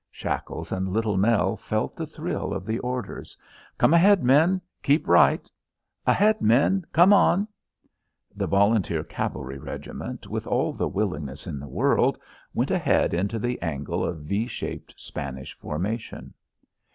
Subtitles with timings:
[0.09, 3.37] Shackles and Little Nell felt the thrill of the orders.
[3.77, 4.59] "Come ahead, men!
[4.81, 5.47] Keep right
[6.07, 6.85] ahead, men!
[6.91, 7.47] Come on!"
[8.35, 12.17] The volunteer cavalry regiment, with all the willingness in the world,
[12.51, 16.33] went ahead into the angle of V shaped Spanish formation.